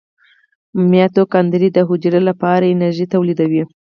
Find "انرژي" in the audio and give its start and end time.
2.73-3.05